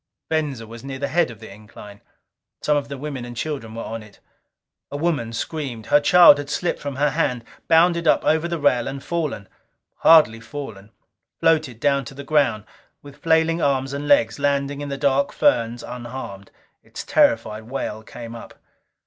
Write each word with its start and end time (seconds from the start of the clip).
Venza 0.31 0.65
was 0.65 0.83
near 0.83 0.97
the 0.97 1.07
head 1.09 1.29
of 1.29 1.39
the 1.39 1.51
incline. 1.53 2.01
Some 2.63 2.75
of 2.75 2.87
the 2.87 2.97
women 2.97 3.23
and 3.23 3.37
children 3.37 3.75
were 3.75 3.83
on 3.83 4.01
it. 4.01 4.19
A 4.89 4.97
woman 4.97 5.31
screamed. 5.31 5.85
Her 5.85 5.99
child 5.99 6.39
had 6.39 6.49
slipped 6.49 6.79
from 6.79 6.95
her 6.95 7.11
hand; 7.11 7.43
bounded 7.67 8.07
up 8.07 8.25
over 8.25 8.47
the 8.47 8.57
rail 8.57 8.87
and 8.87 9.03
fallen. 9.03 9.47
Hardly 9.97 10.39
fallen 10.39 10.89
floated 11.39 11.79
down 11.79 12.03
to 12.05 12.15
the 12.15 12.23
ground, 12.23 12.63
with 13.03 13.17
flailing 13.21 13.61
arms 13.61 13.93
and 13.93 14.07
legs, 14.07 14.39
landing 14.39 14.81
in 14.81 14.89
the 14.89 14.97
dark 14.97 15.31
ferns 15.31 15.83
unharmed. 15.83 16.49
Its 16.81 17.03
terrified 17.03 17.65
wail 17.69 18.01
came 18.01 18.33
up. 18.33 18.55